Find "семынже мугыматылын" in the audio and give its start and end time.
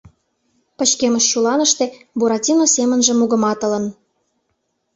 2.75-3.85